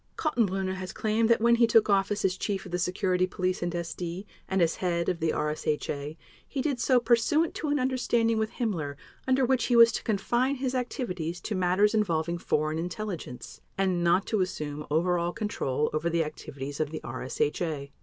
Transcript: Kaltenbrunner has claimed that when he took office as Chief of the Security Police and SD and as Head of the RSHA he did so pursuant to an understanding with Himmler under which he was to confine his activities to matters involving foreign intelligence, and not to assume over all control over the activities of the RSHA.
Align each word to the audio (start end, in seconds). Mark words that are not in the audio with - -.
Kaltenbrunner 0.17 0.73
has 0.77 0.93
claimed 0.93 1.29
that 1.29 1.41
when 1.41 1.53
he 1.57 1.67
took 1.67 1.87
office 1.87 2.25
as 2.25 2.35
Chief 2.35 2.65
of 2.65 2.71
the 2.71 2.79
Security 2.79 3.27
Police 3.27 3.61
and 3.61 3.71
SD 3.71 4.25
and 4.49 4.59
as 4.59 4.77
Head 4.77 5.09
of 5.09 5.19
the 5.19 5.29
RSHA 5.29 6.17
he 6.47 6.59
did 6.63 6.79
so 6.79 6.99
pursuant 6.99 7.53
to 7.53 7.67
an 7.67 7.77
understanding 7.77 8.39
with 8.39 8.53
Himmler 8.53 8.95
under 9.27 9.45
which 9.45 9.65
he 9.65 9.75
was 9.75 9.91
to 9.91 10.01
confine 10.01 10.55
his 10.55 10.73
activities 10.73 11.39
to 11.41 11.53
matters 11.53 11.93
involving 11.93 12.39
foreign 12.39 12.79
intelligence, 12.79 13.61
and 13.77 14.03
not 14.03 14.25
to 14.25 14.41
assume 14.41 14.87
over 14.89 15.19
all 15.19 15.31
control 15.33 15.91
over 15.93 16.09
the 16.09 16.23
activities 16.23 16.79
of 16.79 16.89
the 16.89 17.01
RSHA. 17.01 17.91